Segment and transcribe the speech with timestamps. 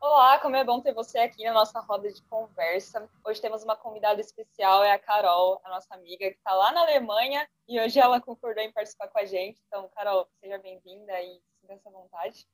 [0.00, 3.08] Olá, como é bom ter você aqui na nossa roda de conversa.
[3.26, 6.82] Hoje temos uma convidada especial, é a Carol, a nossa amiga que está lá na
[6.82, 9.60] Alemanha e hoje ela concordou em participar com a gente.
[9.66, 12.46] Então, Carol, seja bem-vinda e sinta-se à vontade.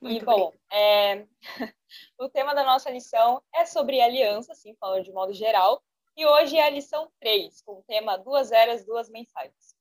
[0.00, 1.26] Muito e, bom, é...
[2.18, 5.82] o tema da nossa lição é sobre aliança, assim, falando de modo geral,
[6.16, 9.74] e hoje é a lição 3, com o tema Duas Eras, Duas Mensagens.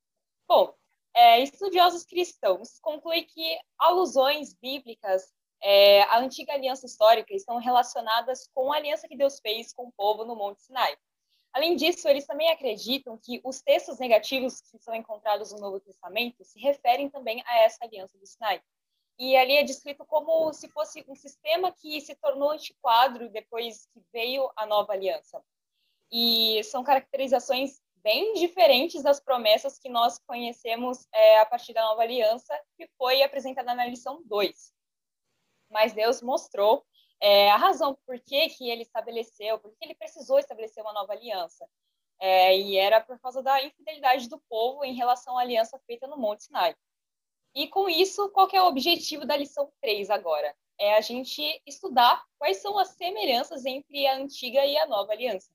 [0.47, 0.73] Bom,
[1.14, 8.71] é, estudiosos cristãos concluem que alusões bíblicas é, à antiga aliança histórica estão relacionadas com
[8.71, 10.97] a aliança que Deus fez com o povo no Monte Sinai.
[11.54, 16.45] Além disso, eles também acreditam que os textos negativos que são encontrados no Novo Testamento
[16.45, 18.61] se referem também a essa aliança do Sinai.
[19.20, 24.01] E ali é descrito como se fosse um sistema que se tornou antiquado depois que
[24.14, 25.43] veio a nova aliança.
[26.11, 32.02] E são caracterizações bem diferentes das promessas que nós conhecemos é, a partir da nova
[32.02, 34.73] aliança, que foi apresentada na lição 2
[35.72, 36.86] mas Deus mostrou
[37.20, 41.14] é, a razão por que, que ele estabeleceu, por que ele precisou estabelecer uma nova
[41.14, 41.67] aliança.
[42.20, 46.17] É, e era por causa da infidelidade do povo em relação à aliança feita no
[46.17, 46.76] Monte Sinai.
[47.56, 50.56] E com isso, qual é o objetivo da lição 3 agora?
[50.80, 55.52] É a gente estudar quais são as semelhanças entre a antiga e a nova aliança.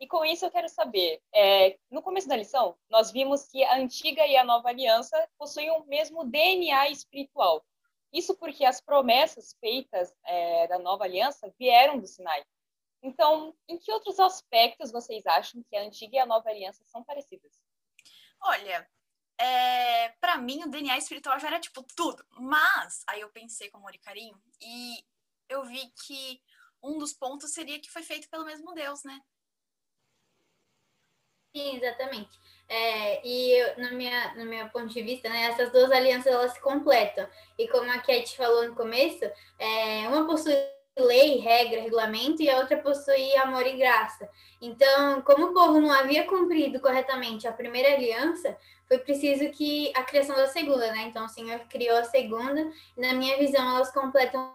[0.00, 3.76] E com isso eu quero saber, é, no começo da lição, nós vimos que a
[3.76, 7.64] antiga e a nova aliança possuem o mesmo DNA espiritual,
[8.14, 12.44] isso porque as promessas feitas é, da nova aliança vieram do Sinai.
[13.02, 17.02] Então, em que outros aspectos vocês acham que a antiga e a nova aliança são
[17.02, 17.52] parecidas?
[18.40, 18.88] Olha,
[19.36, 23.78] é, para mim o DNA espiritual já era tipo tudo, mas aí eu pensei com
[23.78, 25.04] amor e carinho e
[25.48, 26.40] eu vi que
[26.80, 29.20] um dos pontos seria que foi feito pelo mesmo Deus, né?
[31.54, 32.40] Sim, exatamente.
[32.68, 36.52] É, e eu, no, minha, no meu ponto de vista, né, essas duas alianças elas
[36.52, 37.26] se completam.
[37.56, 39.24] E como a Cat falou no começo,
[39.58, 40.52] é, uma possui
[40.98, 44.28] lei, regra, regulamento e a outra possui amor e graça.
[44.60, 48.56] Então, como o povo não havia cumprido corretamente a primeira aliança,
[48.88, 51.02] foi preciso que a criação da segunda, né?
[51.08, 52.60] Então, o Senhor criou a segunda
[52.96, 54.52] e, na minha visão, elas completam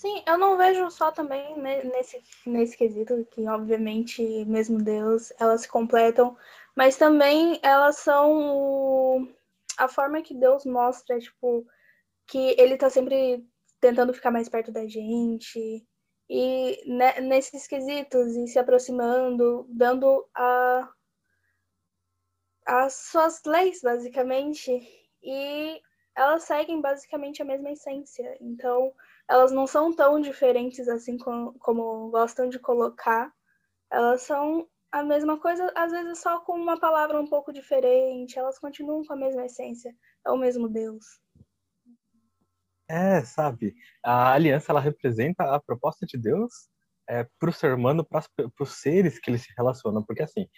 [0.00, 5.68] Sim, eu não vejo só também nesse, nesse quesito, que obviamente, mesmo Deus, elas se
[5.68, 6.34] completam,
[6.74, 9.28] mas também elas são
[9.76, 11.66] a forma que Deus mostra, tipo,
[12.26, 13.46] que ele tá sempre
[13.78, 15.86] tentando ficar mais perto da gente,
[16.30, 16.82] e
[17.20, 20.88] nesses quesitos, e se aproximando, dando a,
[22.64, 24.80] as suas leis, basicamente,
[25.22, 25.82] e
[26.16, 28.34] elas seguem basicamente a mesma essência.
[28.40, 28.94] Então,
[29.30, 33.32] elas não são tão diferentes assim como, como gostam de colocar.
[33.88, 38.36] Elas são a mesma coisa, às vezes só com uma palavra um pouco diferente.
[38.36, 39.94] Elas continuam com a mesma essência.
[40.26, 41.04] É o mesmo Deus.
[42.88, 43.72] É, sabe?
[44.04, 46.68] A aliança ela representa a proposta de Deus
[47.08, 48.24] é, para o ser humano, para
[48.58, 50.02] os seres que eles se relacionam.
[50.04, 50.48] Porque assim,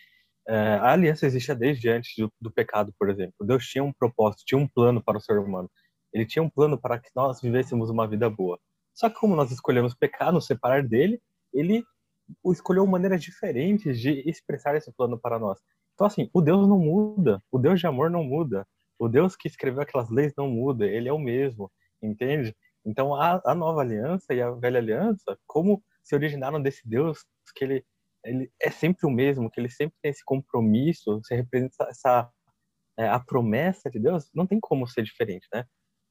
[0.49, 3.35] é, a aliança existe desde antes do, do, pecado, por exemplo.
[3.43, 5.71] Deus tinha um propósito, tinha um plano para o ser humano.
[6.13, 8.59] Ele tinha um plano para que nós vivêssemos uma vida boa.
[8.95, 11.21] Só que como nós escolhemos pecar, nos separar dele,
[11.53, 11.83] ele
[12.47, 15.59] escolheu maneiras diferentes de expressar esse plano para nós.
[15.95, 18.67] Então, assim, o Deus não muda, o Deus de amor não muda,
[18.99, 21.71] o Deus que escreveu aquelas leis não muda, ele é o mesmo,
[22.03, 22.55] entende?
[22.85, 27.25] Então, a, a nova aliança e a velha aliança, como se originaram desse Deus
[27.55, 27.85] que ele,
[28.25, 32.31] ele é sempre o mesmo, que ele sempre tem esse compromisso, você representa essa
[32.99, 35.65] é, a promessa de Deus, não tem como ser diferente, né?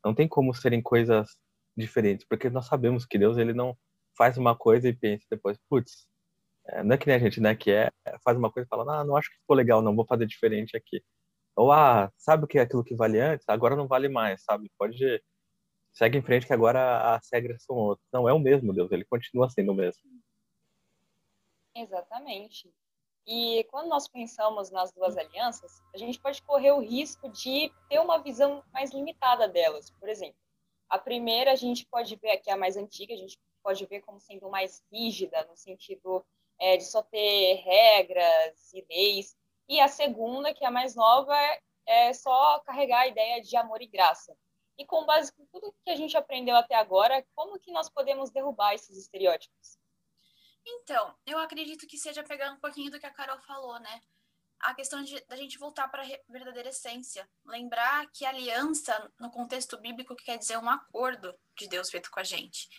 [0.03, 1.29] Não tem como serem coisas
[1.77, 3.77] diferentes, porque nós sabemos que Deus ele não
[4.17, 6.07] faz uma coisa e pensa depois, putz,
[6.67, 7.89] é, não é que nem a gente, né, que é,
[8.23, 10.75] faz uma coisa e fala, ah, não acho que ficou legal, não, vou fazer diferente
[10.77, 11.03] aqui.
[11.55, 13.47] Ou, ah, sabe o que é aquilo que vale antes?
[13.49, 14.71] Agora não vale mais, sabe?
[14.77, 15.21] Pode,
[15.93, 18.07] segue em frente que agora as regras são outras.
[18.13, 20.01] Não, é o mesmo Deus, ele continua sendo o mesmo.
[21.75, 22.73] Exatamente.
[23.25, 27.99] E quando nós pensamos nas duas alianças, a gente pode correr o risco de ter
[27.99, 29.91] uma visão mais limitada delas.
[29.91, 30.39] Por exemplo,
[30.89, 34.19] a primeira a gente pode ver aqui, a mais antiga, a gente pode ver como
[34.19, 36.25] sendo mais rígida, no sentido
[36.59, 39.35] é, de só ter regras e leis.
[39.69, 41.35] E a segunda, que é a mais nova,
[41.85, 44.35] é só carregar a ideia de amor e graça.
[44.77, 48.31] E com base em tudo que a gente aprendeu até agora, como que nós podemos
[48.31, 49.77] derrubar esses estereótipos?
[50.65, 54.01] Então, eu acredito que seja pegando um pouquinho do que a Carol falou, né?
[54.59, 57.27] A questão de da gente voltar para a verdadeira essência.
[57.45, 62.23] Lembrar que aliança, no contexto bíblico, quer dizer um acordo de Deus feito com a
[62.23, 62.69] gente.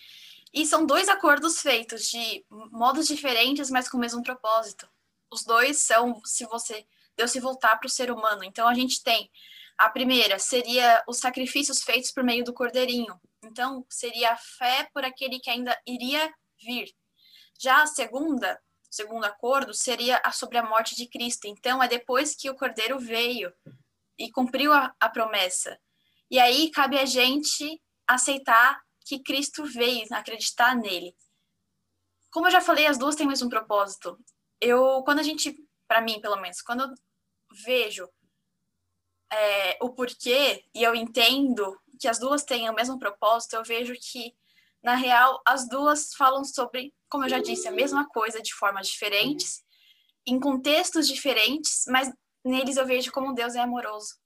[0.52, 4.88] E são dois acordos feitos de modos diferentes, mas com o mesmo propósito.
[5.31, 6.87] os dois são se você
[7.17, 8.44] Deus se voltar para o ser humano.
[8.44, 9.31] Então a gente tem
[9.78, 13.20] a primeira seria os sacrifícios feitos por meio do cordeirinho.
[13.43, 16.93] Então seria a fé por aquele que ainda iria vir.
[17.62, 18.61] Já a segunda,
[18.91, 21.47] segundo acordo seria a sobre a morte de Cristo.
[21.47, 23.53] Então é depois que o cordeiro veio
[24.19, 25.79] e cumpriu a, a promessa.
[26.31, 31.14] E aí cabe a gente aceitar que Cristo veio, acreditar nele.
[32.31, 34.19] Como eu já falei, as duas têm o mesmo propósito.
[34.61, 35.55] Eu, quando a gente,
[35.87, 36.94] para mim, pelo menos, quando eu
[37.64, 38.09] vejo
[39.31, 43.94] é, o porquê e eu entendo que as duas têm o mesmo propósito, eu vejo
[43.94, 44.35] que,
[44.82, 48.88] na real, as duas falam sobre, como eu já disse, a mesma coisa de formas
[48.88, 49.62] diferentes,
[50.26, 52.12] em contextos diferentes, mas
[52.44, 54.23] neles eu vejo como Deus é amoroso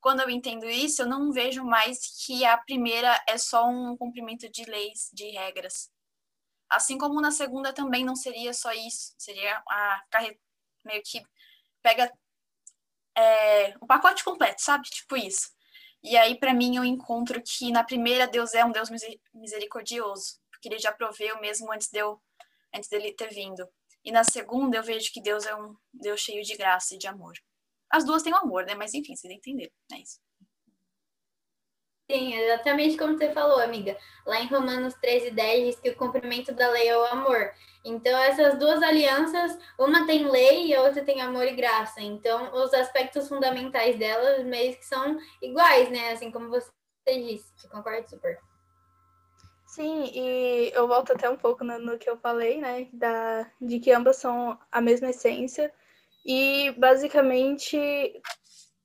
[0.00, 4.48] quando eu entendo isso, eu não vejo mais que a primeira é só um cumprimento
[4.50, 5.90] de leis, de regras.
[6.68, 10.02] Assim como na segunda também não seria só isso, seria a
[10.84, 11.22] meio que
[11.82, 12.12] pega
[13.16, 14.88] é, o pacote completo, sabe?
[14.88, 15.50] Tipo isso.
[16.02, 18.88] E aí, para mim, eu encontro que na primeira Deus é um Deus
[19.34, 22.20] misericordioso, porque ele já proveu mesmo antes, de eu,
[22.74, 23.68] antes dele ter vindo.
[24.04, 27.06] E na segunda, eu vejo que Deus é um Deus cheio de graça e de
[27.06, 27.34] amor.
[27.90, 28.74] As duas têm o amor, né?
[28.74, 30.20] Mas enfim, vocês entenderam, é isso.
[32.10, 33.94] Sim, exatamente como você falou, amiga.
[34.24, 37.52] Lá em Romanos 13, 10 diz que o cumprimento da lei é o amor.
[37.84, 42.00] Então, essas duas alianças, uma tem lei e a outra tem amor e graça.
[42.00, 46.12] Então, os aspectos fundamentais delas meio que são iguais, né?
[46.12, 46.70] Assim como você
[47.06, 47.52] disse.
[47.56, 48.38] Você concorda super?
[49.66, 52.88] Sim, e eu volto até um pouco no, no que eu falei, né?
[52.90, 55.70] Da, de que ambas são a mesma essência.
[56.24, 57.78] E basicamente,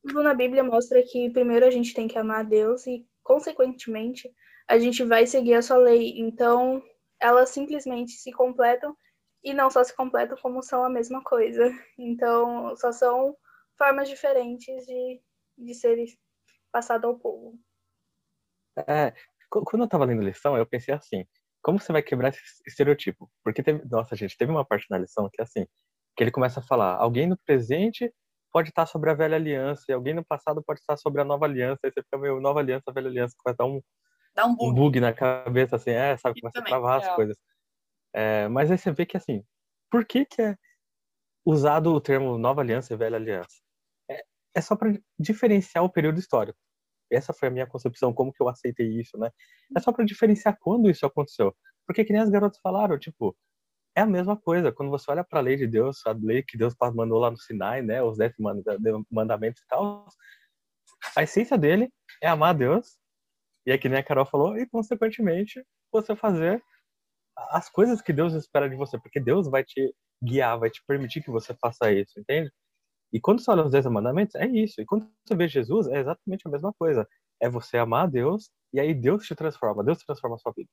[0.04, 4.30] na Bíblia mostra que primeiro a gente tem que amar a Deus e, consequentemente,
[4.68, 6.20] a gente vai seguir a sua lei.
[6.20, 6.84] Então,
[7.20, 8.96] elas simplesmente se completam
[9.44, 11.72] e não só se completam, como são a mesma coisa.
[11.98, 13.36] Então, só são
[13.78, 15.22] formas diferentes de,
[15.58, 15.98] de ser
[16.72, 17.58] passado ao povo.
[18.88, 19.14] É,
[19.50, 21.26] quando eu estava lendo a lição, eu pensei assim,
[21.62, 23.30] como você vai quebrar esse estereotipo?
[23.44, 25.66] Porque teve, nossa, gente, teve uma parte na lição que assim,
[26.16, 28.14] que ele começa a falar: alguém no presente
[28.54, 31.46] pode estar sobre a velha aliança, e alguém no passado pode estar sobre a nova
[31.46, 33.82] aliança, aí você fica meio nova aliança, velha aliança, a dar um,
[34.36, 34.70] Dá um, bug.
[34.70, 37.16] um bug na cabeça, assim, é, sabe, começa a travar as é.
[37.16, 37.38] coisas.
[38.14, 39.44] É, mas aí você vê que, assim,
[39.90, 40.56] por que que é
[41.46, 43.62] usado o termo nova aliança e velha aliança?
[44.10, 44.24] É,
[44.56, 46.58] é só para diferenciar o período histórico.
[47.12, 49.30] Essa foi a minha concepção, como que eu aceitei isso, né?
[49.76, 51.56] É só para diferenciar quando isso aconteceu.
[51.86, 53.36] Porque que nem as garotas falaram, tipo,
[53.96, 54.72] é a mesma coisa.
[54.72, 57.38] Quando você olha para a lei de Deus, a lei que Deus mandou lá no
[57.38, 58.34] Sinai, né, os dez
[59.12, 60.08] mandamentos e tal,
[61.16, 61.92] a essência dele
[62.22, 62.98] é amar a Deus,
[63.66, 66.62] e é que nem a Carol falou, e consequentemente você fazer
[67.50, 69.94] as coisas que Deus espera de você, porque Deus vai te
[70.24, 72.52] guiar, vai te permitir que você faça isso, entende?
[73.12, 74.82] E quando você olha os dez mandamentos, é isso.
[74.82, 77.08] E quando você vê Jesus, é exatamente a mesma coisa.
[77.40, 80.70] É você amar a Deus, e aí Deus te transforma, Deus transforma a sua vida.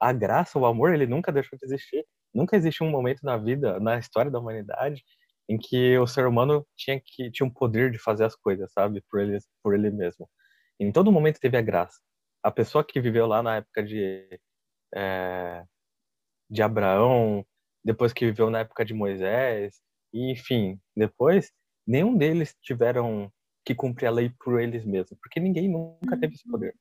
[0.00, 2.04] A graça, o amor, ele nunca deixou de existir
[2.36, 5.02] nunca existiu um momento na vida, na história da humanidade,
[5.48, 9.02] em que o ser humano tinha que tinha um poder de fazer as coisas, sabe,
[9.10, 10.28] por ele por ele mesmo.
[10.78, 11.98] Em todo momento teve a graça.
[12.42, 14.28] A pessoa que viveu lá na época de
[14.94, 15.64] é,
[16.50, 17.44] de Abraão,
[17.84, 19.80] depois que viveu na época de Moisés,
[20.12, 21.52] e, enfim, depois
[21.86, 23.32] nenhum deles tiveram
[23.64, 26.74] que cumprir a lei por eles mesmos, porque ninguém nunca teve esse poder.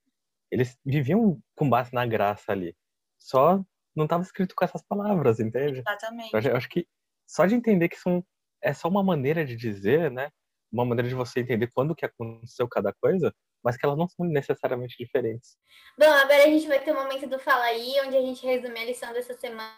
[0.52, 2.76] Eles viviam com base na graça ali.
[3.18, 3.64] Só
[3.96, 5.80] não estava escrito com essas palavras, entende?
[5.80, 6.48] Exatamente.
[6.48, 6.88] Eu acho que
[7.26, 8.24] só de entender que são,
[8.62, 10.30] é só uma maneira de dizer, né?
[10.72, 13.34] Uma maneira de você entender quando que aconteceu cada coisa,
[13.64, 15.58] mas que elas não são necessariamente diferentes.
[15.98, 18.46] Bom, agora a gente vai ter o um momento do Fala Aí, onde a gente
[18.46, 19.72] resume a lição dessa semana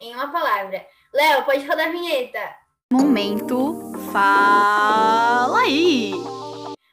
[0.00, 0.86] em uma palavra.
[1.12, 2.56] Léo, pode rodar a vinheta.
[2.92, 6.12] Momento Fala Aí!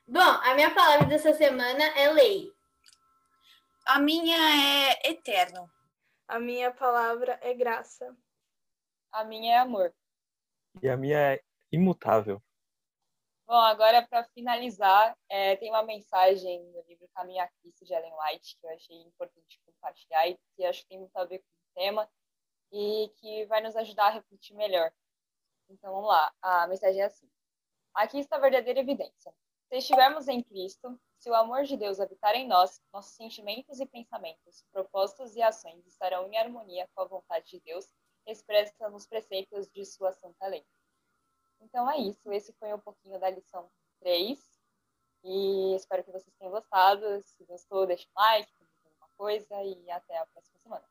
[0.07, 2.51] Bom, a minha palavra dessa semana é lei.
[3.85, 5.69] A minha é eterno.
[6.27, 8.15] A minha palavra é graça.
[9.11, 9.93] A minha é amor.
[10.81, 12.41] E a minha é imutável.
[13.47, 18.11] Bom, agora para finalizar, é, tem uma mensagem no livro Caminho a Cristo de Ellen
[18.13, 21.45] White que eu achei importante compartilhar e que acho que tem muito a ver com
[21.45, 22.09] o tema
[22.73, 24.91] e que vai nos ajudar a refletir melhor.
[25.69, 27.29] Então vamos lá, a mensagem é assim:
[27.93, 29.33] Aqui está a verdadeira evidência.
[29.69, 33.85] Se estivermos em Cristo, se o amor de Deus habitar em nós, nossos sentimentos e
[33.85, 37.91] pensamentos, propósitos e ações estarão em harmonia com a vontade de Deus,
[38.25, 40.65] expressa nos preceitos de sua santa lei.
[41.59, 43.69] Então é isso, esse foi um pouquinho da lição
[43.99, 44.39] 3.
[45.23, 47.21] E espero que vocês tenham gostado.
[47.23, 48.51] Se gostou, deixa um like,
[48.85, 50.87] alguma coisa e até a próxima semana.